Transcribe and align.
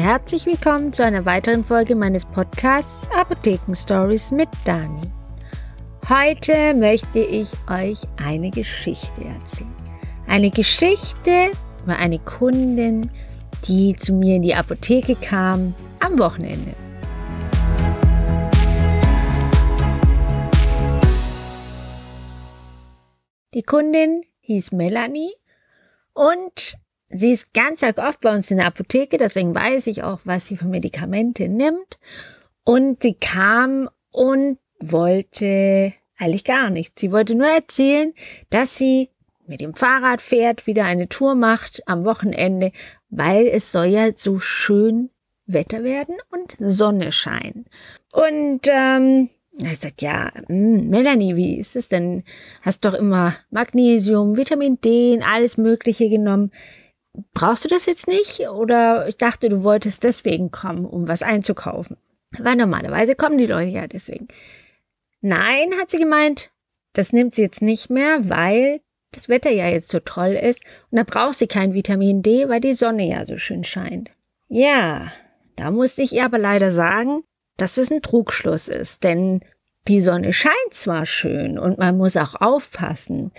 Herzlich 0.00 0.46
willkommen 0.46 0.94
zu 0.94 1.04
einer 1.04 1.26
weiteren 1.26 1.62
Folge 1.62 1.94
meines 1.94 2.24
Podcasts 2.24 3.06
Apotheken 3.10 3.74
Stories 3.74 4.30
mit 4.30 4.48
Dani. 4.64 5.12
Heute 6.08 6.72
möchte 6.72 7.18
ich 7.18 7.50
euch 7.68 7.98
eine 8.16 8.50
Geschichte 8.50 9.22
erzählen. 9.22 9.76
Eine 10.26 10.50
Geschichte 10.50 11.50
über 11.84 11.96
eine 11.96 12.18
Kundin, 12.18 13.10
die 13.68 13.94
zu 13.94 14.14
mir 14.14 14.36
in 14.36 14.42
die 14.42 14.54
Apotheke 14.54 15.16
kam 15.16 15.74
am 15.98 16.18
Wochenende. 16.18 16.72
Die 23.52 23.62
Kundin 23.62 24.22
hieß 24.40 24.72
Melanie 24.72 25.34
und 26.14 26.78
sie 27.10 27.32
ist 27.32 27.52
ganz 27.52 27.82
oft 27.82 28.20
bei 28.20 28.34
uns 28.34 28.50
in 28.50 28.58
der 28.58 28.66
Apotheke, 28.66 29.18
deswegen 29.18 29.54
weiß 29.54 29.86
ich 29.88 30.02
auch, 30.02 30.20
was 30.24 30.46
sie 30.46 30.56
für 30.56 30.66
Medikamente 30.66 31.48
nimmt. 31.48 31.98
Und 32.64 33.02
sie 33.02 33.14
kam 33.14 33.88
und 34.10 34.58
wollte 34.80 35.92
eigentlich 36.18 36.44
gar 36.44 36.70
nichts. 36.70 37.00
Sie 37.00 37.12
wollte 37.12 37.34
nur 37.34 37.48
erzählen, 37.48 38.12
dass 38.50 38.76
sie 38.76 39.10
mit 39.46 39.60
dem 39.60 39.74
Fahrrad 39.74 40.22
fährt, 40.22 40.66
wieder 40.66 40.84
eine 40.84 41.08
Tour 41.08 41.34
macht 41.34 41.82
am 41.86 42.04
Wochenende, 42.04 42.72
weil 43.08 43.48
es 43.48 43.72
soll 43.72 43.86
ja 43.86 44.10
so 44.14 44.38
schön 44.38 45.10
Wetter 45.46 45.82
werden 45.82 46.16
und 46.30 46.56
Sonne 46.60 47.10
scheinen. 47.10 47.66
Und 48.12 48.60
ähm, 48.68 49.30
er 49.62 49.76
sagt, 49.76 50.02
ja, 50.02 50.30
mh, 50.48 50.48
hm, 50.48 50.88
Melanie, 50.88 51.36
wie 51.36 51.58
ist 51.58 51.76
es 51.76 51.88
denn? 51.88 52.22
Hast 52.62 52.84
doch 52.84 52.94
immer 52.94 53.34
Magnesium, 53.50 54.36
Vitamin 54.36 54.80
D 54.80 55.20
alles 55.22 55.56
Mögliche 55.56 56.08
genommen. 56.08 56.52
Brauchst 57.34 57.64
du 57.64 57.68
das 57.68 57.86
jetzt 57.86 58.06
nicht? 58.06 58.48
Oder 58.48 59.08
ich 59.08 59.16
dachte, 59.16 59.48
du 59.48 59.62
wolltest 59.62 60.04
deswegen 60.04 60.50
kommen, 60.50 60.84
um 60.84 61.08
was 61.08 61.22
einzukaufen. 61.22 61.96
Weil 62.38 62.56
normalerweise 62.56 63.14
kommen 63.14 63.38
die 63.38 63.46
Leute 63.46 63.70
ja 63.70 63.86
deswegen. 63.86 64.28
Nein, 65.20 65.72
hat 65.78 65.90
sie 65.90 65.98
gemeint, 65.98 66.50
das 66.92 67.12
nimmt 67.12 67.34
sie 67.34 67.42
jetzt 67.42 67.62
nicht 67.62 67.90
mehr, 67.90 68.28
weil 68.28 68.80
das 69.12 69.28
Wetter 69.28 69.50
ja 69.50 69.68
jetzt 69.68 69.90
so 69.90 70.00
toll 70.00 70.32
ist 70.32 70.62
und 70.90 70.98
da 70.98 71.02
braucht 71.02 71.38
sie 71.38 71.48
kein 71.48 71.74
Vitamin 71.74 72.22
D, 72.22 72.48
weil 72.48 72.60
die 72.60 72.74
Sonne 72.74 73.08
ja 73.08 73.26
so 73.26 73.38
schön 73.38 73.64
scheint. 73.64 74.10
Ja, 74.48 75.10
da 75.56 75.70
musste 75.70 76.02
ich 76.02 76.12
ihr 76.12 76.24
aber 76.24 76.38
leider 76.38 76.70
sagen, 76.70 77.24
dass 77.56 77.76
es 77.76 77.90
ein 77.90 78.02
Trugschluss 78.02 78.68
ist, 78.68 79.04
denn 79.04 79.40
die 79.88 80.00
Sonne 80.00 80.32
scheint 80.32 80.54
zwar 80.70 81.06
schön 81.06 81.58
und 81.58 81.78
man 81.78 81.96
muss 81.96 82.16
auch 82.16 82.40
aufpassen, 82.40 83.32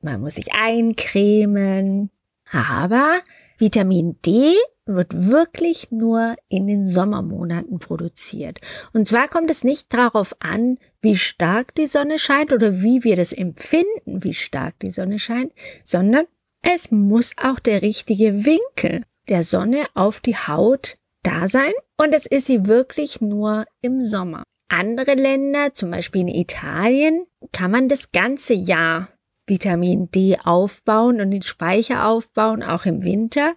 man 0.00 0.20
muss 0.20 0.34
sich 0.34 0.52
eincremen, 0.52 2.10
aber 2.52 3.20
Vitamin 3.58 4.16
D 4.24 4.54
wird 4.86 5.28
wirklich 5.28 5.90
nur 5.90 6.36
in 6.48 6.66
den 6.66 6.86
Sommermonaten 6.86 7.78
produziert. 7.78 8.60
Und 8.92 9.08
zwar 9.08 9.28
kommt 9.28 9.50
es 9.50 9.64
nicht 9.64 9.92
darauf 9.94 10.36
an, 10.40 10.78
wie 11.00 11.16
stark 11.16 11.74
die 11.74 11.86
Sonne 11.86 12.18
scheint 12.18 12.52
oder 12.52 12.82
wie 12.82 13.04
wir 13.04 13.16
das 13.16 13.32
empfinden, 13.32 14.22
wie 14.22 14.34
stark 14.34 14.78
die 14.80 14.90
Sonne 14.90 15.18
scheint, 15.18 15.52
sondern 15.84 16.26
es 16.62 16.90
muss 16.90 17.34
auch 17.38 17.60
der 17.60 17.82
richtige 17.82 18.44
Winkel 18.44 19.04
der 19.28 19.42
Sonne 19.42 19.86
auf 19.94 20.20
die 20.20 20.36
Haut 20.36 20.96
da 21.22 21.48
sein 21.48 21.72
und 21.96 22.12
es 22.12 22.26
ist 22.26 22.46
sie 22.46 22.66
wirklich 22.66 23.20
nur 23.20 23.64
im 23.80 24.04
Sommer. 24.04 24.42
Andere 24.68 25.14
Länder, 25.14 25.72
zum 25.74 25.90
Beispiel 25.90 26.22
in 26.22 26.28
Italien, 26.28 27.26
kann 27.52 27.70
man 27.70 27.88
das 27.88 28.12
ganze 28.12 28.54
Jahr 28.54 29.08
Vitamin 29.46 30.10
D 30.10 30.38
aufbauen 30.42 31.20
und 31.20 31.30
den 31.30 31.42
Speicher 31.42 32.06
aufbauen, 32.06 32.62
auch 32.62 32.86
im 32.86 33.04
Winter. 33.04 33.54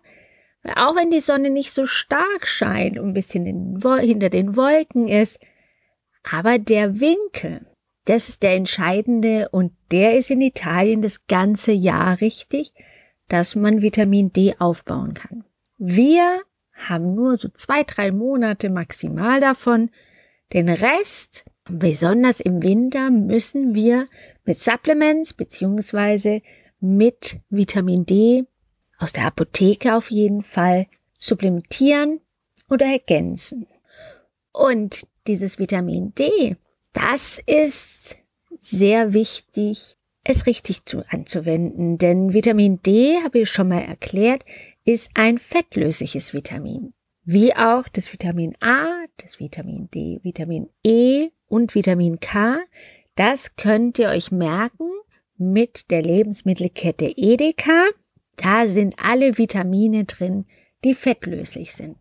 Auch 0.75 0.95
wenn 0.95 1.11
die 1.11 1.21
Sonne 1.21 1.49
nicht 1.49 1.71
so 1.71 1.85
stark 1.85 2.45
scheint 2.45 2.99
und 2.99 3.09
ein 3.09 3.13
bisschen 3.13 3.45
hinter 3.45 4.29
den 4.29 4.55
Wolken 4.57 5.07
ist, 5.07 5.39
aber 6.29 6.59
der 6.59 6.99
Winkel, 6.99 7.65
das 8.05 8.27
ist 8.27 8.43
der 8.43 8.55
entscheidende 8.55 9.47
und 9.49 9.71
der 9.91 10.17
ist 10.17 10.29
in 10.29 10.41
Italien 10.41 11.01
das 11.01 11.25
ganze 11.27 11.71
Jahr 11.71 12.19
richtig, 12.19 12.73
dass 13.29 13.55
man 13.55 13.81
Vitamin 13.81 14.33
D 14.33 14.55
aufbauen 14.59 15.13
kann. 15.13 15.45
Wir 15.77 16.41
haben 16.73 17.15
nur 17.15 17.37
so 17.37 17.49
zwei, 17.49 17.83
drei 17.83 18.11
Monate 18.11 18.69
maximal 18.69 19.39
davon. 19.39 19.89
Den 20.53 20.69
Rest, 20.69 21.45
besonders 21.69 22.39
im 22.39 22.61
Winter, 22.63 23.09
müssen 23.09 23.73
wir 23.73 24.05
mit 24.45 24.59
Supplements 24.59 25.33
beziehungsweise 25.33 26.41
mit 26.79 27.39
Vitamin 27.49 28.05
D 28.05 28.45
aus 28.97 29.13
der 29.13 29.25
Apotheke 29.25 29.95
auf 29.95 30.11
jeden 30.11 30.41
Fall 30.41 30.87
supplementieren 31.19 32.19
oder 32.69 32.85
ergänzen. 32.85 33.67
Und 34.51 35.07
dieses 35.27 35.59
Vitamin 35.59 36.13
D, 36.15 36.55
das 36.93 37.39
ist 37.45 38.17
sehr 38.59 39.13
wichtig, 39.13 39.97
es 40.23 40.45
richtig 40.45 40.85
zu, 40.85 41.03
anzuwenden, 41.09 41.97
denn 41.97 42.33
Vitamin 42.33 42.81
D, 42.81 43.21
habe 43.23 43.39
ich 43.39 43.49
schon 43.49 43.69
mal 43.69 43.81
erklärt, 43.81 44.43
ist 44.83 45.11
ein 45.13 45.37
fettlösliches 45.37 46.33
Vitamin, 46.33 46.93
wie 47.23 47.55
auch 47.55 47.87
das 47.87 48.11
Vitamin 48.11 48.55
A, 48.59 49.05
das 49.17 49.39
Vitamin 49.39 49.89
D, 49.93 50.19
Vitamin 50.23 50.69
E 50.83 51.29
und 51.47 51.75
Vitamin 51.75 52.19
K. 52.19 52.59
Das 53.15 53.55
könnt 53.55 53.99
ihr 53.99 54.09
euch 54.09 54.31
merken 54.31 54.89
mit 55.37 55.89
der 55.91 56.01
Lebensmittelkette 56.01 57.13
Edeka. 57.15 57.85
Da 58.35 58.67
sind 58.67 58.95
alle 59.01 59.37
Vitamine 59.37 60.05
drin, 60.05 60.45
die 60.83 60.93
fettlöslich 60.93 61.73
sind. 61.73 61.97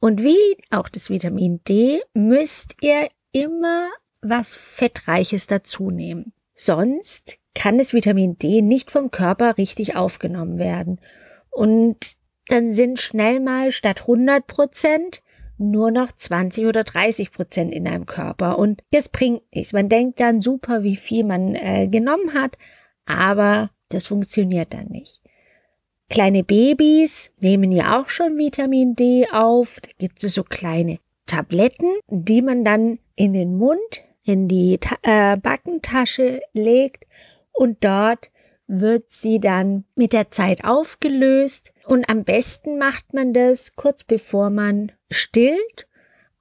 Und 0.00 0.22
wie 0.22 0.56
auch 0.70 0.88
das 0.88 1.08
Vitamin 1.08 1.60
D 1.66 2.02
müsst 2.12 2.76
ihr 2.82 3.08
immer 3.32 3.88
was 4.20 4.54
Fettreiches 4.54 5.46
dazu 5.46 5.90
nehmen. 5.90 6.32
Sonst 6.54 7.38
kann 7.54 7.78
das 7.78 7.94
Vitamin 7.94 8.36
D 8.38 8.62
nicht 8.62 8.90
vom 8.90 9.10
Körper 9.10 9.56
richtig 9.58 9.96
aufgenommen 9.96 10.58
werden 10.58 11.00
und 11.50 12.16
dann 12.48 12.72
sind 12.72 13.00
schnell 13.00 13.40
mal 13.40 13.72
statt 13.72 14.02
100 14.02 14.46
Prozent 14.46 15.22
nur 15.58 15.90
noch 15.90 16.12
20 16.12 16.66
oder 16.66 16.84
30 16.84 17.32
Prozent 17.32 17.72
in 17.72 17.86
einem 17.86 18.06
Körper. 18.06 18.58
Und 18.58 18.82
das 18.90 19.08
bringt 19.08 19.42
nichts. 19.54 19.72
Man 19.72 19.88
denkt 19.88 20.20
dann 20.20 20.40
super, 20.40 20.82
wie 20.82 20.96
viel 20.96 21.24
man 21.24 21.54
äh, 21.54 21.88
genommen 21.88 22.34
hat, 22.34 22.56
aber 23.06 23.70
das 23.88 24.06
funktioniert 24.06 24.74
dann 24.74 24.88
nicht. 24.88 25.20
Kleine 26.10 26.44
Babys 26.44 27.32
nehmen 27.40 27.72
ja 27.72 28.00
auch 28.00 28.08
schon 28.08 28.36
Vitamin 28.36 28.94
D 28.94 29.26
auf. 29.32 29.80
Da 29.80 29.90
gibt 29.98 30.22
es 30.22 30.34
so 30.34 30.44
kleine 30.44 30.98
Tabletten, 31.26 31.88
die 32.08 32.42
man 32.42 32.64
dann 32.64 32.98
in 33.16 33.32
den 33.32 33.56
Mund, 33.56 33.78
in 34.24 34.48
die 34.48 34.78
Ta 34.78 34.96
äh, 35.02 35.36
Backentasche 35.36 36.40
legt 36.52 37.04
und 37.52 37.82
dort 37.84 38.30
wird 38.66 39.10
sie 39.10 39.40
dann 39.40 39.84
mit 39.94 40.12
der 40.12 40.30
Zeit 40.30 40.64
aufgelöst 40.64 41.72
und 41.84 42.08
am 42.08 42.24
besten 42.24 42.78
macht 42.78 43.12
man 43.12 43.32
das 43.32 43.76
kurz 43.76 44.04
bevor 44.04 44.50
man 44.50 44.92
stillt 45.10 45.86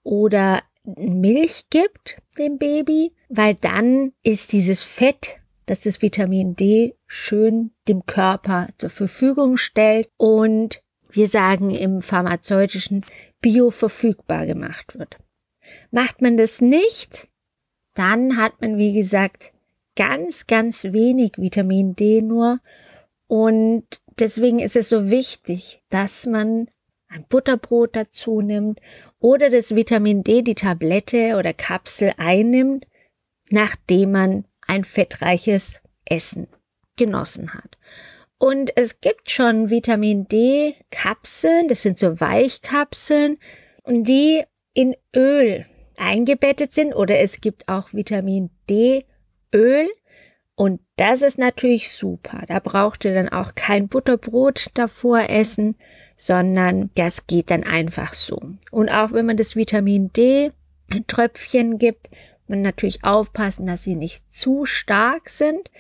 oder 0.04 0.62
Milch 0.86 1.70
gibt 1.70 2.18
dem 2.38 2.58
Baby, 2.58 3.14
weil 3.30 3.56
dann 3.56 4.12
ist 4.22 4.52
dieses 4.52 4.84
Fett, 4.84 5.38
das 5.66 5.82
das 5.82 6.02
Vitamin 6.02 6.56
D 6.56 6.96
schön 7.08 7.72
dem 7.88 8.06
Körper 8.06 8.70
zur 8.78 8.90
Verfügung 8.90 9.58
stellt 9.58 10.10
und 10.18 10.82
wir 11.10 11.28
sagen 11.28 11.70
im 11.70 12.02
pharmazeutischen 12.02 13.06
bioverfügbar 13.42 14.46
gemacht 14.46 14.98
wird. 14.98 15.18
Macht 15.92 16.22
man 16.22 16.38
das 16.38 16.60
nicht, 16.60 17.30
dann 17.94 18.38
hat 18.38 18.60
man, 18.60 18.78
wie 18.78 18.94
gesagt, 18.94 19.53
ganz, 19.96 20.48
ganz 20.48 20.84
wenig 20.86 21.34
Vitamin 21.38 21.96
D 21.96 22.22
nur. 22.22 22.60
Und 23.28 23.86
deswegen 24.20 24.60
ist 24.60 24.76
es 24.76 24.90
so 24.90 25.10
wichtig, 25.10 25.82
dass 25.90 26.26
man 26.26 26.68
ein 27.08 27.26
Butterbrot 27.30 27.96
dazu 27.96 28.42
nimmt 28.42 28.80
oder 29.20 29.50
das 29.50 29.76
Vitamin 29.76 30.24
D, 30.24 30.42
die 30.42 30.56
Tablette 30.56 31.38
oder 31.38 31.54
Kapsel 31.54 32.14
einnimmt, 32.18 32.86
nachdem 33.50 34.12
man 34.12 34.46
ein 34.68 34.84
fettreiches 34.84 35.82
Essen 36.06 36.48
genossen 36.96 37.54
hat. 37.54 37.78
Und 38.38 38.76
es 38.76 39.00
gibt 39.00 39.32
schon 39.32 39.70
Vitamin 39.70 40.28
D 40.28 40.76
Kapseln, 40.92 41.68
das 41.68 41.82
sind 41.82 41.98
so 41.98 42.20
Weichkapseln, 42.20 43.38
die 43.88 44.44
in 44.74 44.96
Öl 45.16 45.66
eingebettet 45.98 46.74
sind 46.74 46.94
oder 46.94 47.20
es 47.20 47.40
gibt 47.42 47.68
auch 47.68 47.94
Vitamin 47.94 48.50
D 48.70 49.06
Öl. 49.54 49.90
Und 50.56 50.82
das 50.98 51.22
ist 51.22 51.40
natürlich 51.40 51.92
super. 51.92 52.44
Da 52.48 52.60
braucht 52.60 53.06
ihr 53.06 53.14
dann 53.14 53.30
auch 53.30 53.56
kein 53.56 53.88
Butterbrot 53.88 54.68
davor 54.76 55.30
essen, 55.30 55.76
sondern 56.16 56.92
das 56.96 57.28
geht 57.28 57.50
dann 57.50 57.64
einfach 57.64 58.14
so. 58.14 58.42
Und 58.72 58.90
auch 58.90 59.14
wenn 59.14 59.26
man 59.26 59.38
das 59.38 59.56
Vitamin 59.56 60.12
D 60.14 60.52
Tröpfchen 61.08 61.80
gibt, 61.80 62.10
man 62.48 62.62
natürlich 62.62 63.04
aufpassen, 63.04 63.66
dass 63.66 63.84
sie 63.84 63.96
nicht 63.96 64.24
zu 64.32 64.66
stark 64.66 65.30
sind, 65.30 65.72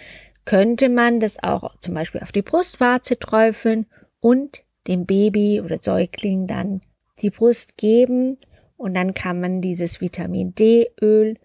könnte 0.45 0.89
man 0.89 1.19
das 1.19 1.41
auch 1.41 1.77
zum 1.79 1.93
Beispiel 1.93 2.21
auf 2.21 2.31
die 2.31 2.41
Brustwarze 2.41 3.17
träufeln 3.19 3.85
und 4.19 4.63
dem 4.87 5.05
Baby 5.05 5.61
oder 5.61 5.77
Säugling 5.81 6.47
dann 6.47 6.81
die 7.21 7.29
Brust 7.29 7.77
geben 7.77 8.37
und 8.75 8.95
dann 8.95 9.13
kann 9.13 9.39
man 9.39 9.61
dieses 9.61 10.01
Vitamin 10.01 10.55
D-Öl 10.55 11.37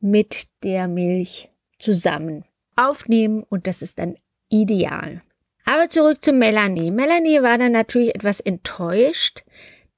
mit 0.00 0.48
der 0.64 0.88
Milch 0.88 1.51
zusammen 1.82 2.44
aufnehmen 2.76 3.44
und 3.48 3.66
das 3.66 3.82
ist 3.82 3.98
dann 3.98 4.16
ideal. 4.48 5.22
Aber 5.64 5.88
zurück 5.88 6.24
zu 6.24 6.32
Melanie. 6.32 6.90
Melanie 6.90 7.42
war 7.42 7.58
dann 7.58 7.72
natürlich 7.72 8.14
etwas 8.14 8.40
enttäuscht, 8.40 9.42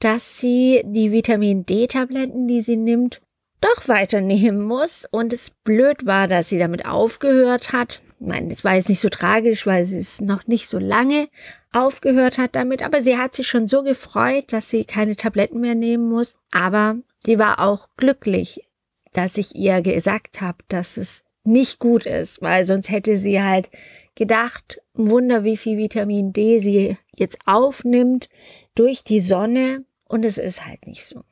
dass 0.00 0.38
sie 0.38 0.82
die 0.84 1.12
Vitamin 1.12 1.64
D-Tabletten, 1.64 2.46
die 2.46 2.62
sie 2.62 2.76
nimmt, 2.76 3.22
doch 3.60 3.88
weiternehmen 3.88 4.62
muss 4.62 5.06
und 5.10 5.32
es 5.32 5.50
blöd 5.50 6.04
war, 6.04 6.28
dass 6.28 6.50
sie 6.50 6.58
damit 6.58 6.84
aufgehört 6.84 7.72
hat. 7.72 8.00
Ich 8.20 8.26
meine, 8.26 8.52
es 8.52 8.62
war 8.62 8.74
jetzt 8.74 8.90
nicht 8.90 9.00
so 9.00 9.08
tragisch, 9.08 9.66
weil 9.66 9.86
sie 9.86 9.98
es 9.98 10.20
noch 10.20 10.46
nicht 10.46 10.68
so 10.68 10.78
lange 10.78 11.28
aufgehört 11.72 12.36
hat 12.36 12.54
damit, 12.54 12.82
aber 12.82 13.00
sie 13.00 13.16
hat 13.16 13.34
sich 13.34 13.48
schon 13.48 13.66
so 13.66 13.82
gefreut, 13.82 14.52
dass 14.52 14.68
sie 14.68 14.84
keine 14.84 15.16
Tabletten 15.16 15.60
mehr 15.60 15.74
nehmen 15.74 16.10
muss. 16.10 16.34
Aber 16.50 16.96
sie 17.20 17.38
war 17.38 17.58
auch 17.58 17.88
glücklich, 17.96 18.68
dass 19.12 19.38
ich 19.38 19.54
ihr 19.56 19.80
gesagt 19.80 20.42
habe, 20.42 20.58
dass 20.68 20.98
es 20.98 21.23
nicht 21.44 21.78
gut 21.78 22.06
ist, 22.06 22.42
weil 22.42 22.64
sonst 22.64 22.90
hätte 22.90 23.16
sie 23.16 23.42
halt 23.42 23.70
gedacht, 24.14 24.80
Wunder, 24.94 25.44
wie 25.44 25.56
viel 25.56 25.76
Vitamin 25.76 26.32
D 26.32 26.58
sie 26.58 26.96
jetzt 27.14 27.38
aufnimmt 27.46 28.28
durch 28.74 29.04
die 29.04 29.20
Sonne 29.20 29.84
und 30.04 30.24
es 30.24 30.38
ist 30.38 30.66
halt 30.66 30.86
nicht 30.86 31.04
so. 31.04 31.22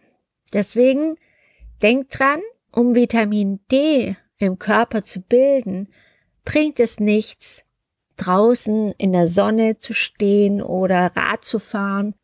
Deswegen 0.52 1.16
denkt 1.80 2.18
dran, 2.18 2.40
um 2.70 2.94
Vitamin 2.94 3.60
D 3.70 4.16
im 4.38 4.58
Körper 4.58 5.04
zu 5.04 5.20
bilden, 5.20 5.88
bringt 6.44 6.80
es 6.80 6.98
nichts, 6.98 7.64
draußen 8.16 8.92
in 8.98 9.12
der 9.12 9.28
Sonne 9.28 9.78
zu 9.78 9.94
stehen 9.94 10.62
oder 10.62 11.12
Rad 11.16 11.44
zu 11.44 11.58
fahren, 11.58 12.14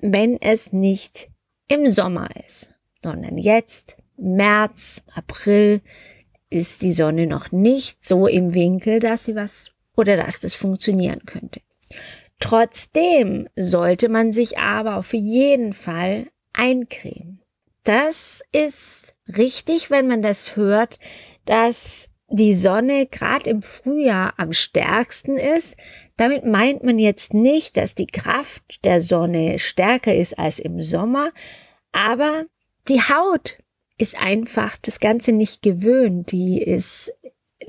wenn 0.00 0.40
es 0.40 0.72
nicht 0.72 1.30
im 1.68 1.86
Sommer 1.86 2.28
ist, 2.46 2.70
sondern 3.02 3.38
jetzt, 3.38 3.96
März, 4.16 5.02
April, 5.14 5.80
ist 6.52 6.82
die 6.82 6.92
Sonne 6.92 7.26
noch 7.26 7.50
nicht 7.50 8.04
so 8.06 8.26
im 8.26 8.54
Winkel, 8.54 9.00
dass 9.00 9.24
sie 9.24 9.34
was 9.34 9.70
oder 9.96 10.16
dass 10.16 10.40
das 10.40 10.54
funktionieren 10.54 11.24
könnte. 11.26 11.60
Trotzdem 12.40 13.48
sollte 13.56 14.08
man 14.08 14.32
sich 14.32 14.58
aber 14.58 14.96
auf 14.96 15.12
jeden 15.12 15.72
Fall 15.72 16.26
eincremen. 16.52 17.40
Das 17.84 18.42
ist 18.52 19.14
richtig, 19.36 19.90
wenn 19.90 20.06
man 20.06 20.22
das 20.22 20.56
hört, 20.56 20.98
dass 21.44 22.10
die 22.28 22.54
Sonne 22.54 23.06
gerade 23.06 23.50
im 23.50 23.62
Frühjahr 23.62 24.34
am 24.38 24.52
stärksten 24.52 25.36
ist. 25.36 25.76
Damit 26.16 26.44
meint 26.44 26.82
man 26.82 26.98
jetzt 26.98 27.34
nicht, 27.34 27.76
dass 27.76 27.94
die 27.94 28.06
Kraft 28.06 28.84
der 28.84 29.00
Sonne 29.00 29.58
stärker 29.58 30.14
ist 30.14 30.38
als 30.38 30.58
im 30.58 30.82
Sommer, 30.82 31.30
aber 31.92 32.46
die 32.88 33.00
Haut 33.00 33.58
ist 33.98 34.18
einfach 34.18 34.76
das 34.78 35.00
Ganze 35.00 35.32
nicht 35.32 35.62
gewöhnt. 35.62 36.32
Die 36.32 36.60
ist 36.62 37.12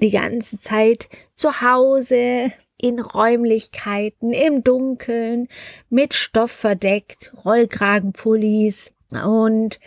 die 0.02 0.12
ganze 0.12 0.60
Zeit 0.60 1.10
zu 1.36 1.62
Hause, 1.62 2.52
in 2.84 3.00
Räumlichkeiten, 3.00 4.34
im 4.34 4.64
Dunkeln, 4.64 5.48
mit 5.90 6.14
Stoff 6.14 6.52
verdeckt, 6.52 7.34
Rollkragenpullis 7.46 8.92
und 9.10 9.80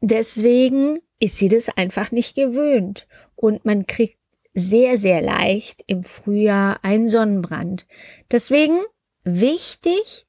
deswegen 0.00 1.00
ist 1.18 1.38
sie 1.38 1.48
das 1.48 1.68
einfach 1.68 2.12
nicht 2.12 2.36
gewöhnt 2.36 3.08
und 3.34 3.64
man 3.64 3.86
kriegt 3.86 4.18
sehr, 4.54 4.98
sehr 4.98 5.20
leicht 5.20 5.82
im 5.86 6.04
Frühjahr 6.04 6.84
einen 6.84 7.08
Sonnenbrand. 7.08 7.86
Deswegen 8.30 8.82
wichtig, 9.24 10.26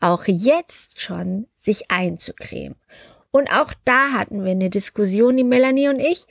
auch 0.00 0.24
jetzt 0.26 1.00
schon 1.00 1.46
sich 1.58 1.90
einzucremen. 1.90 2.76
Und 3.34 3.50
auch 3.50 3.74
da 3.84 4.12
hatten 4.12 4.44
wir 4.44 4.52
eine 4.52 4.70
Diskussion, 4.70 5.36
die 5.36 5.42
Melanie 5.42 5.88
und 5.88 5.98
ich, 5.98 6.24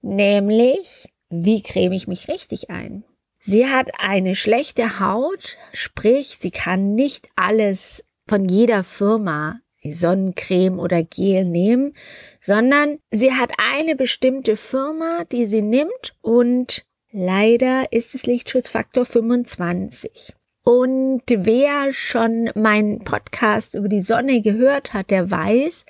nämlich, 0.00 1.06
wie 1.28 1.62
creme 1.62 1.92
ich 1.92 2.08
mich 2.08 2.28
richtig 2.28 2.70
ein? 2.70 3.04
Sie 3.38 3.66
hat 3.66 3.90
eine 3.98 4.34
schlechte 4.34 4.98
Haut, 4.98 5.58
sprich, 5.74 6.38
sie 6.40 6.50
kann 6.50 6.94
nicht 6.94 7.28
alles 7.36 8.06
von 8.26 8.46
jeder 8.46 8.84
Firma 8.84 9.60
Sonnencreme 9.84 10.78
oder 10.78 11.02
Gel 11.02 11.44
nehmen, 11.44 11.92
sondern 12.40 13.00
sie 13.10 13.34
hat 13.34 13.52
eine 13.58 13.94
bestimmte 13.94 14.56
Firma, 14.56 15.24
die 15.30 15.44
sie 15.44 15.60
nimmt 15.60 16.14
und 16.22 16.86
leider 17.12 17.92
ist 17.92 18.14
es 18.14 18.24
Lichtschutzfaktor 18.24 19.04
25. 19.04 20.34
Und 20.64 21.22
wer 21.28 21.92
schon 21.92 22.50
meinen 22.54 23.04
Podcast 23.04 23.74
über 23.74 23.88
die 23.88 24.00
Sonne 24.00 24.40
gehört 24.40 24.94
hat, 24.94 25.10
der 25.10 25.30
weiß, 25.30 25.84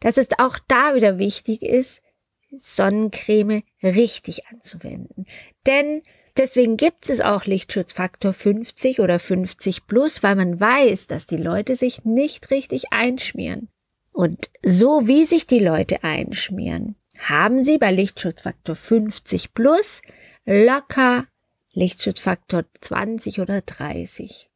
dass 0.00 0.16
es 0.16 0.28
auch 0.38 0.58
da 0.68 0.94
wieder 0.94 1.18
wichtig 1.18 1.62
ist, 1.62 2.02
Sonnencreme 2.50 3.62
richtig 3.82 4.46
anzuwenden. 4.46 5.26
Denn 5.66 6.02
Deswegen 6.36 6.76
gibt 6.76 7.08
es 7.08 7.22
auch 7.22 7.46
Lichtschutzfaktor 7.46 8.32
50 8.32 9.00
oder 9.00 9.18
50 9.18 9.86
plus, 9.86 10.22
weil 10.22 10.36
man 10.36 10.60
weiß, 10.60 11.06
dass 11.06 11.26
die 11.26 11.38
Leute 11.38 11.76
sich 11.76 12.04
nicht 12.04 12.50
richtig 12.50 12.92
einschmieren. 12.92 13.68
Und 14.12 14.50
so 14.62 15.06
wie 15.06 15.24
sich 15.24 15.46
die 15.46 15.60
Leute 15.60 16.04
einschmieren, 16.04 16.96
haben 17.18 17.64
sie 17.64 17.78
bei 17.78 17.90
Lichtschutzfaktor 17.90 18.76
50 18.76 19.54
plus 19.54 20.02
locker 20.44 21.26
Lichtschutzfaktor 21.72 22.64
20 22.82 23.40
oder 23.40 23.62
30. 23.62 24.50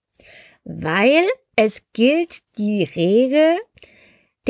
Weil 0.64 1.26
es 1.56 1.82
gilt 1.94 2.40
die 2.58 2.84
Regel, 2.84 3.58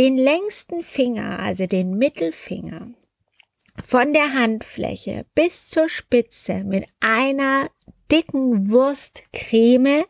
den 0.00 0.16
längsten 0.16 0.80
Finger, 0.80 1.40
also 1.40 1.66
den 1.66 1.98
Mittelfinger, 1.98 2.88
von 3.84 4.14
der 4.14 4.32
Handfläche 4.32 5.26
bis 5.34 5.68
zur 5.68 5.90
Spitze 5.90 6.64
mit 6.64 6.86
einer 7.00 7.68
dicken 8.10 8.70
Wurstcreme 8.70 10.06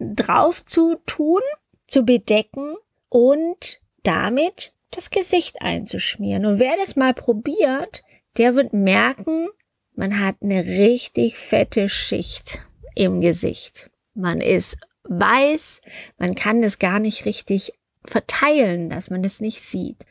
drauf 0.00 0.64
zu 0.64 0.96
tun, 1.06 1.40
zu 1.86 2.02
bedecken 2.02 2.74
und 3.10 3.78
damit 4.02 4.72
das 4.90 5.10
Gesicht 5.10 5.62
einzuschmieren. 5.62 6.44
Und 6.44 6.58
wer 6.58 6.76
das 6.76 6.96
mal 6.96 7.14
probiert, 7.14 8.02
der 8.38 8.56
wird 8.56 8.72
merken, 8.72 9.46
man 9.94 10.18
hat 10.18 10.34
eine 10.42 10.64
richtig 10.64 11.38
fette 11.38 11.88
Schicht 11.88 12.58
im 12.96 13.20
Gesicht. 13.20 13.88
Man 14.14 14.40
ist 14.40 14.78
weiß, 15.04 15.80
man 16.18 16.34
kann 16.34 16.60
das 16.60 16.80
gar 16.80 16.98
nicht 16.98 17.24
richtig 17.24 17.72
verteilen, 18.10 18.90
dass 18.90 19.10
man 19.10 19.22
das 19.22 19.40
nicht 19.40 19.62
sieht. 19.62 20.04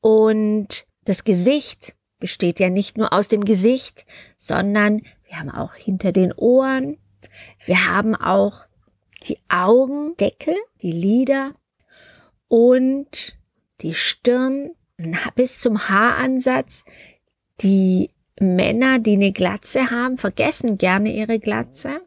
Und 0.00 0.86
das 1.04 1.24
Gesicht 1.24 1.94
besteht 2.18 2.60
ja 2.60 2.70
nicht 2.70 2.96
nur 2.96 3.12
aus 3.12 3.28
dem 3.28 3.44
Gesicht, 3.44 4.04
sondern 4.36 5.02
wir 5.24 5.38
haben 5.38 5.50
auch 5.50 5.74
hinter 5.74 6.12
den 6.12 6.32
Ohren, 6.32 6.98
wir 7.64 7.86
haben 7.88 8.14
auch 8.14 8.64
die 9.24 9.38
Augendeckel, 9.48 10.54
die 10.82 10.92
Lider 10.92 11.54
und 12.48 13.36
die 13.80 13.94
Stirn 13.94 14.72
bis 15.34 15.58
zum 15.58 15.88
Haaransatz. 15.88 16.84
Die 17.60 18.10
Männer, 18.40 18.98
die 18.98 19.12
eine 19.12 19.32
Glatze 19.32 19.90
haben, 19.90 20.16
vergessen 20.16 20.78
gerne 20.78 21.12
ihre 21.12 21.38
Glatze. 21.38 22.00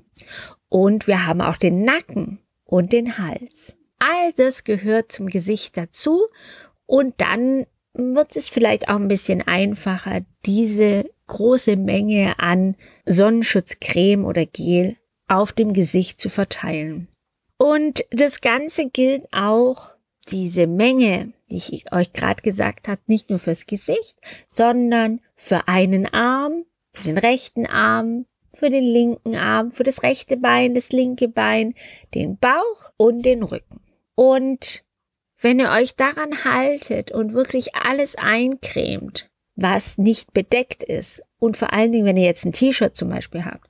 Und 0.70 1.08
wir 1.08 1.26
haben 1.26 1.42
auch 1.42 1.58
den 1.58 1.84
Nacken 1.84 2.40
und 2.66 2.94
den 2.94 3.18
Hals. 3.18 3.78
All 4.00 4.34
das 4.34 4.64
gehört 4.64 5.12
zum 5.12 5.28
Gesicht 5.28 5.78
dazu. 5.78 6.28
Und 6.86 7.16
dann 7.18 7.66
wird 7.94 8.36
es 8.36 8.50
vielleicht 8.50 8.90
auch 8.90 8.96
ein 8.96 9.08
bisschen 9.08 9.42
einfacher, 9.42 10.22
diese 10.46 11.06
große 11.28 11.76
Menge 11.76 12.40
an 12.40 12.76
Sonnenschutzcreme 13.06 14.26
oder 14.26 14.46
Gel 14.46 14.98
auf 15.28 15.54
dem 15.54 15.74
Gesicht 15.74 16.20
zu 16.20 16.30
verteilen. 16.30 17.08
Und 17.58 18.04
das 18.12 18.42
Ganze 18.42 18.90
gilt 18.90 19.32
auch, 19.32 19.96
diese 20.28 20.68
Menge, 20.68 21.34
wie 21.48 21.58
ich 21.58 21.92
euch 21.92 22.12
gerade 22.12 22.42
gesagt 22.42 22.88
habe, 22.88 23.02
nicht 23.06 23.30
nur 23.30 23.40
fürs 23.40 23.68
Gesicht, 23.68 24.18
sondern 24.48 25.22
für 25.36 25.68
einen 25.68 26.08
Arm, 26.08 26.66
für 26.94 27.04
den 27.04 27.18
rechten 27.18 27.66
Arm, 27.66 28.26
für 28.58 28.70
den 28.70 28.84
linken 28.84 29.36
Arm, 29.36 29.72
für 29.72 29.84
das 29.84 30.04
rechte 30.04 30.38
Bein, 30.38 30.74
das 30.74 30.92
linke 30.92 31.28
Bein, 31.28 31.76
den 32.14 32.38
Bauch 32.38 32.92
und 32.98 33.22
den 33.24 33.44
Rücken. 33.44 33.82
Und 34.16 34.84
wenn 35.40 35.60
ihr 35.60 35.72
euch 35.72 35.96
daran 35.96 36.44
haltet 36.44 37.12
und 37.12 37.34
wirklich 37.34 37.76
alles 37.76 38.16
eincremt, 38.16 39.30
was 39.56 39.98
nicht 39.98 40.34
bedeckt 40.34 40.84
ist, 40.84 41.22
und 41.38 41.58
vor 41.58 41.74
allen 41.74 41.92
Dingen, 41.92 42.06
wenn 42.06 42.18
ihr 42.18 42.26
jetzt 42.26 42.46
ein 42.46 42.54
T-Shirt 42.54 42.96
zum 42.96 43.10
Beispiel 43.10 43.46
habt, 43.46 43.70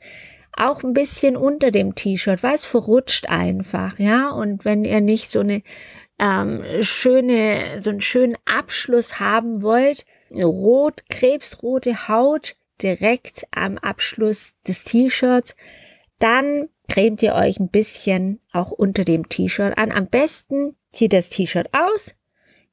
auch 0.56 0.84
ein 0.84 0.94
bisschen 0.94 1.36
unter 1.36 1.72
dem 1.72 1.96
T-Shirt, 1.96 2.42
weil 2.42 2.56
es 2.56 2.66
verrutscht 2.66 3.28
einfach, 3.28 4.00
ja. 4.00 4.30
Und 4.30 4.64
wenn 4.64 4.86
ihr 4.86 5.02
nicht 5.02 5.30
so 5.30 5.42
eine 5.42 5.64
ähm, 6.18 6.64
schöne, 6.82 7.82
so 7.82 7.90
einen 7.90 8.02
schönen 8.02 8.38
Abschluss 8.46 9.20
haben 9.20 9.62
wollt, 9.62 10.06
rot, 10.32 11.04
krebsrote 11.10 12.08
Haut 12.08 12.56
direkt 12.82 13.46
am 13.52 13.78
Abschluss 13.78 14.54
des 14.68 14.84
T-Shirts, 14.84 15.56
Dann 16.20 16.70
cremt 16.88 17.22
ihr 17.24 17.36
euch 17.36 17.60
ein 17.60 17.70
bisschen 17.70 18.40
auch 18.52 18.72
unter 18.72 19.04
dem 19.04 19.28
T-Shirt 19.28 19.78
an. 19.78 19.92
Am 19.92 20.08
besten 20.08 20.76
zieht 20.92 21.14
das 21.14 21.30
T-Shirt 21.30 21.70
aus, 21.74 22.16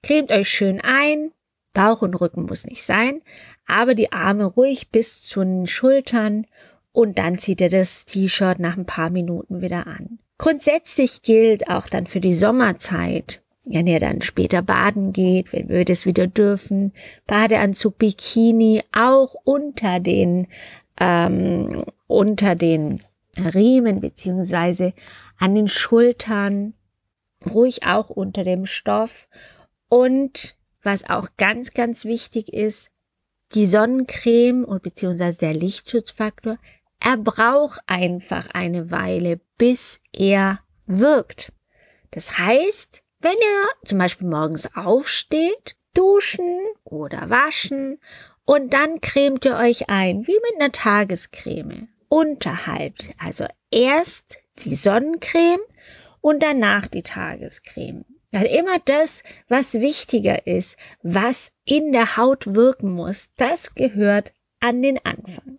cremt 0.03 0.31
euch 0.31 0.49
schön 0.49 0.81
ein. 0.81 1.33
Bauch 1.75 2.03
und 2.03 2.15
Rücken 2.15 2.45
muss 2.45 2.67
nicht 2.67 2.83
sein, 2.83 3.23
aber 3.67 3.95
die 3.95 4.13
Arme 4.13 4.45
ruhig 4.45 4.91
bis 4.91 5.23
zu 5.23 5.41
den 5.41 5.67
Schultern 5.67 6.47
und 6.93 7.19
dann 7.19 7.39
zieht 7.39 7.63
ihr 7.63 7.71
das 7.71 8.05
T-Shirt 8.05 8.59
nach 8.59 8.77
ein 8.77 8.85
paar 8.85 9.09
Minuten 9.09 9.63
wieder 9.63 9.87
an. 9.87 10.19
Grundsätzlich 10.37 11.23
gilt 11.23 11.69
auch 11.69 11.87
dann 11.87 12.07
für 12.07 12.21
die 12.21 12.35
Sommerzeit, 12.35 13.41
wenn 13.65 13.87
ihr 13.87 14.01
dann 14.01 14.23
später 14.23 14.61
baden 14.61 15.13
geht, 15.13 15.53
wenn 15.53 15.69
wir 15.69 15.85
das 15.85 16.05
wieder 16.05 16.27
dürfen, 16.27 16.93
Badeanzug, 17.27 17.97
Bikini, 17.97 18.83
auch 18.93 19.35
unter 19.45 20.01
den, 20.01 20.49
ähm, 21.01 21.79
unter 22.07 22.55
den 22.55 23.01
Riemen 23.37 24.01
beziehungsweise 24.01 24.93
an 25.39 25.55
den 25.55 25.69
Schultern, 25.69 26.75
ruhig 27.47 27.85
auch 27.85 28.11
unter 28.11 28.45
dem 28.45 28.67
Stoff. 28.67 29.29
Und 29.89 30.57
was 30.83 31.09
auch 31.09 31.29
ganz, 31.37 31.73
ganz 31.73 32.05
wichtig 32.05 32.53
ist, 32.53 32.91
die 33.55 33.67
Sonnencreme 33.67 34.65
und 34.65 34.83
beziehungsweise 34.83 35.39
der 35.39 35.55
Lichtschutzfaktor, 35.55 36.59
er 37.01 37.17
braucht 37.17 37.81
einfach 37.87 38.49
eine 38.53 38.91
Weile, 38.91 39.41
bis 39.59 40.01
er 40.13 40.61
wirkt. 40.87 41.53
Das 42.11 42.39
heißt, 42.39 43.03
wenn 43.21 43.33
ihr 43.33 43.69
zum 43.87 43.99
Beispiel 43.99 44.29
morgens 44.29 44.69
aufsteht, 44.75 45.77
duschen 45.95 46.61
oder 46.85 47.29
waschen 47.29 47.99
und 48.45 48.73
dann 48.73 49.01
cremt 49.01 49.45
ihr 49.45 49.57
euch 49.57 49.89
ein, 49.89 50.27
wie 50.27 50.33
mit 50.33 50.61
einer 50.61 50.73
Tagescreme 50.73 51.89
unterhalb. 52.13 52.97
Also 53.19 53.47
erst 53.71 54.37
die 54.59 54.75
Sonnencreme 54.75 55.63
und 56.21 56.43
danach 56.43 56.87
die 56.87 57.03
Tagescreme. 57.03 58.05
Also 58.33 58.47
immer 58.49 58.79
das, 58.85 59.23
was 59.49 59.81
wichtiger 59.81 60.47
ist, 60.47 60.77
was 61.03 61.53
in 61.65 61.91
der 61.91 62.19
Haut 62.19 62.55
wirken 62.55 62.93
muss, 62.93 63.31
das 63.39 63.75
gehört 63.75 64.35
an 64.61 64.83
den 64.83 65.03
Anfang. 65.07 65.59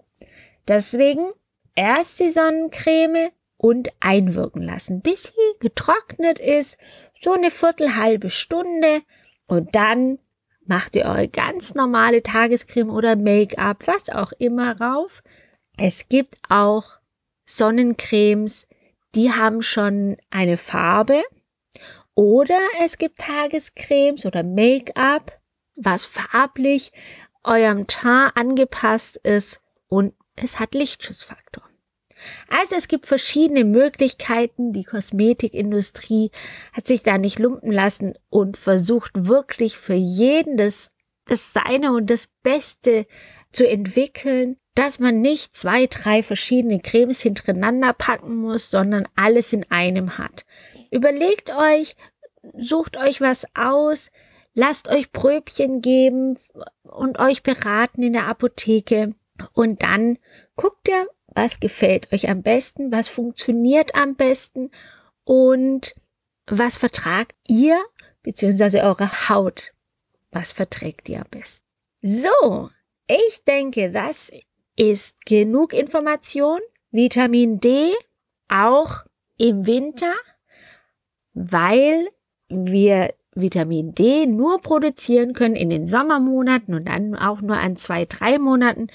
Deswegen 0.67 1.31
erst 1.73 2.19
die 2.19 2.29
Sonnencreme 2.29 3.31
und 3.57 3.89
einwirken 3.99 4.61
lassen, 4.61 5.01
bis 5.01 5.23
sie 5.23 5.59
getrocknet 5.59 6.37
ist, 6.37 6.77
so 7.19 7.31
eine 7.31 7.49
Viertel 7.49 7.95
halbe 7.95 8.29
Stunde 8.29 9.01
und 9.47 9.73
dann 9.73 10.19
macht 10.67 10.95
ihr 10.95 11.05
eure 11.05 11.29
ganz 11.29 11.73
normale 11.73 12.21
Tagescreme 12.21 12.91
oder 12.91 13.15
Make-up, 13.15 13.87
was 13.87 14.09
auch 14.09 14.33
immer 14.33 14.79
rauf. 14.79 15.23
Es 15.77 16.07
gibt 16.07 16.37
auch 16.49 16.83
Sonnencremes, 17.45 18.67
die 19.15 19.31
haben 19.31 19.61
schon 19.61 20.17
eine 20.29 20.57
Farbe. 20.57 21.23
Oder 22.15 22.59
es 22.83 22.97
gibt 22.97 23.19
Tagescremes 23.19 24.25
oder 24.25 24.43
Make-up, 24.43 25.39
was 25.75 26.05
farblich 26.05 26.91
eurem 27.43 27.87
Teint 27.87 28.37
angepasst 28.37 29.17
ist 29.17 29.59
und 29.87 30.13
es 30.35 30.59
hat 30.59 30.75
Lichtschutzfaktor. 30.75 31.63
Also 32.49 32.75
es 32.75 32.87
gibt 32.87 33.05
verschiedene 33.05 33.65
Möglichkeiten. 33.65 34.73
Die 34.73 34.83
Kosmetikindustrie 34.83 36.31
hat 36.71 36.87
sich 36.87 37.03
da 37.03 37.17
nicht 37.17 37.39
lumpen 37.39 37.71
lassen 37.71 38.13
und 38.29 38.57
versucht 38.57 39.11
wirklich 39.27 39.77
für 39.77 39.93
jeden 39.93 40.55
das, 40.55 40.91
das 41.25 41.51
Seine 41.53 41.91
und 41.91 42.09
das 42.09 42.27
Beste 42.43 43.07
zu 43.53 43.67
entwickeln 43.67 44.57
dass 44.75 44.99
man 44.99 45.21
nicht 45.21 45.55
zwei, 45.55 45.85
drei 45.85 46.23
verschiedene 46.23 46.79
Cremes 46.79 47.21
hintereinander 47.21 47.93
packen 47.93 48.35
muss, 48.35 48.71
sondern 48.71 49.07
alles 49.15 49.53
in 49.53 49.69
einem 49.69 50.17
hat. 50.17 50.45
Überlegt 50.91 51.51
euch, 51.51 51.95
sucht 52.57 52.97
euch 52.97 53.21
was 53.21 53.45
aus, 53.55 54.09
lasst 54.53 54.87
euch 54.87 55.11
Pröbchen 55.11 55.81
geben 55.81 56.37
und 56.83 57.19
euch 57.19 57.43
beraten 57.43 58.01
in 58.01 58.13
der 58.13 58.27
Apotheke 58.27 59.13
und 59.53 59.83
dann 59.83 60.17
guckt 60.55 60.87
ihr, 60.89 61.07
was 61.27 61.59
gefällt 61.59 62.11
euch 62.11 62.29
am 62.29 62.41
besten, 62.41 62.91
was 62.91 63.07
funktioniert 63.07 63.95
am 63.95 64.15
besten 64.15 64.71
und 65.23 65.95
was 66.47 66.77
vertragt 66.77 67.35
ihr 67.47 67.79
bzw. 68.23 68.81
eure 68.81 69.29
Haut. 69.29 69.71
Was 70.31 70.51
verträgt 70.51 71.09
ihr 71.09 71.19
am 71.19 71.29
besten? 71.29 71.63
So, 72.01 72.69
ich 73.07 73.43
denke, 73.45 73.91
das 73.91 74.31
ist 74.75 75.25
genug 75.25 75.73
Information. 75.73 76.59
Vitamin 76.91 77.59
D 77.59 77.93
auch 78.47 79.03
im 79.37 79.65
Winter, 79.65 80.13
weil 81.33 82.07
wir 82.49 83.13
Vitamin 83.35 83.95
D 83.95 84.27
nur 84.27 84.61
produzieren 84.61 85.33
können 85.33 85.55
in 85.55 85.69
den 85.69 85.87
Sommermonaten 85.87 86.75
und 86.75 86.87
dann 86.87 87.15
auch 87.15 87.41
nur 87.41 87.57
an 87.57 87.75
zwei, 87.75 88.05
drei 88.05 88.37
Monaten. 88.37 88.87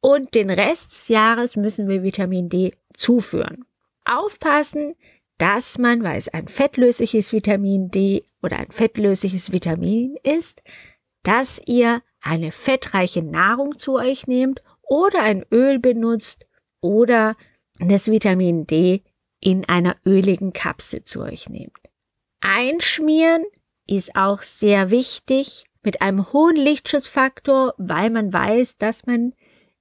Und 0.00 0.34
den 0.34 0.50
Rest 0.50 0.92
des 0.92 1.08
Jahres 1.08 1.56
müssen 1.56 1.88
wir 1.88 2.02
Vitamin 2.02 2.48
D 2.48 2.74
zuführen. 2.96 3.64
Aufpassen, 4.04 4.94
dass 5.38 5.78
man, 5.78 6.04
weil 6.04 6.18
es 6.18 6.28
ein 6.28 6.46
fettlösliches 6.46 7.32
Vitamin 7.32 7.90
D 7.90 8.24
oder 8.42 8.58
ein 8.58 8.70
fettlösliches 8.70 9.50
Vitamin 9.50 10.16
ist, 10.22 10.62
dass 11.24 11.60
ihr 11.66 12.02
eine 12.24 12.52
fettreiche 12.52 13.22
Nahrung 13.22 13.78
zu 13.78 13.96
euch 13.96 14.26
nehmt 14.26 14.62
oder 14.82 15.22
ein 15.22 15.44
Öl 15.50 15.78
benutzt 15.78 16.46
oder 16.80 17.36
das 17.78 18.10
Vitamin 18.10 18.66
D 18.66 19.02
in 19.40 19.64
einer 19.68 19.96
öligen 20.06 20.52
Kapsel 20.52 21.04
zu 21.04 21.20
euch 21.20 21.48
nehmt. 21.48 21.78
Einschmieren 22.40 23.44
ist 23.86 24.16
auch 24.16 24.42
sehr 24.42 24.90
wichtig 24.90 25.66
mit 25.82 26.00
einem 26.00 26.32
hohen 26.32 26.56
Lichtschutzfaktor, 26.56 27.74
weil 27.76 28.10
man 28.10 28.32
weiß, 28.32 28.78
dass 28.78 29.06
man 29.06 29.34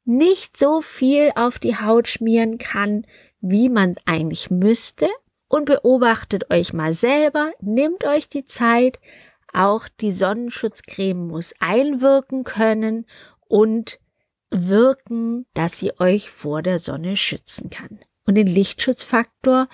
nicht 0.06 0.58
so 0.58 0.82
viel 0.82 1.32
auf 1.36 1.60
die 1.60 1.78
Haut 1.78 2.10
schmieren 2.10 2.58
kann, 2.58 3.06
wie 3.40 3.70
man 3.70 3.96
eigentlich 4.06 4.50
müsste. 4.50 5.08
Und 5.48 5.66
beobachtet 5.66 6.50
euch 6.50 6.74
mal 6.74 6.94
selber, 6.94 7.52
nehmt 7.62 8.06
euch 8.06 8.28
die 8.28 8.48
Zeit, 8.48 9.00
auch 9.54 9.88
die 10.00 10.12
Sonnenschutzcreme 10.12 11.28
muss 11.28 11.54
einwirken 11.60 12.44
können 12.44 13.06
und 13.48 14.00
wirken, 14.50 15.46
dass 15.54 15.80
sie 15.80 16.00
euch 16.00 16.30
vor 16.30 16.62
der 16.62 16.80
Sonne 16.80 17.18
schützen 17.18 17.70
kann. 17.70 18.00
Und 18.26 18.36
den 18.36 18.48
Lichtschutzfaktor 18.48 19.68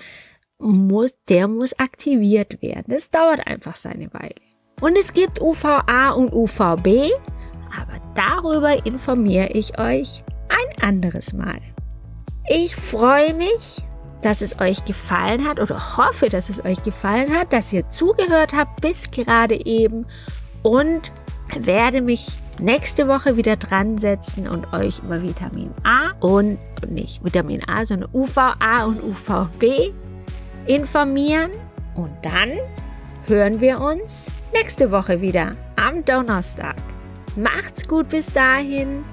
muss, 0.57 1.13
der 1.27 1.47
muss 1.47 1.77
aktiviert 1.79 2.61
werden. 2.61 2.85
Das 2.87 3.09
dauert 3.09 3.45
einfach 3.47 3.75
seine 3.75 4.13
Weile. 4.13 4.35
Und 4.81 4.97
es 4.97 5.13
gibt 5.13 5.41
UVA 5.41 6.11
und 6.11 6.33
UVB, 6.33 7.11
aber 7.75 7.99
darüber 8.15 8.85
informiere 8.85 9.49
ich 9.49 9.77
euch 9.77 10.23
ein 10.49 10.83
anderes 10.83 11.33
Mal. 11.33 11.59
Ich 12.49 12.75
freue 12.75 13.33
mich, 13.33 13.83
dass 14.21 14.41
es 14.41 14.59
euch 14.59 14.83
gefallen 14.85 15.47
hat 15.47 15.59
oder 15.59 15.97
hoffe, 15.97 16.29
dass 16.29 16.49
es 16.49 16.63
euch 16.63 16.81
gefallen 16.83 17.33
hat, 17.33 17.53
dass 17.53 17.71
ihr 17.71 17.89
zugehört 17.89 18.53
habt 18.53 18.81
bis 18.81 19.11
gerade 19.11 19.65
eben 19.65 20.05
und 20.63 21.11
werde 21.57 22.01
mich 22.01 22.37
nächste 22.61 23.07
Woche 23.07 23.37
wieder 23.37 23.55
dran 23.55 23.97
setzen 23.97 24.47
und 24.47 24.71
euch 24.73 24.99
über 24.99 25.21
Vitamin 25.21 25.71
A 25.83 26.11
und 26.19 26.59
nicht 26.87 27.23
Vitamin 27.23 27.61
A, 27.67 27.85
sondern 27.85 28.09
UVA 28.13 28.83
und 28.85 29.01
UVB 29.01 29.93
informieren. 30.65 31.51
Und 31.95 32.11
dann 32.21 32.51
hören 33.25 33.59
wir 33.61 33.79
uns 33.79 34.29
nächste 34.53 34.91
Woche 34.91 35.21
wieder 35.21 35.55
am 35.75 36.03
Donnerstag. 36.05 36.75
Macht's 37.35 37.87
gut 37.87 38.09
bis 38.09 38.31
dahin. 38.31 39.03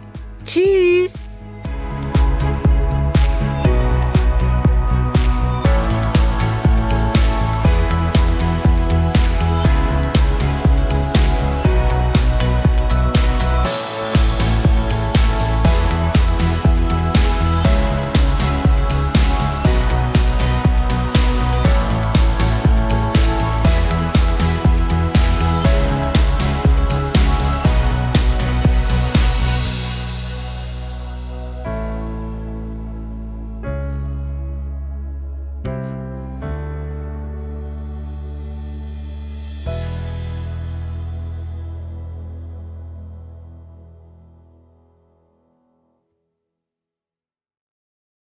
Tschüss. 0.44 1.25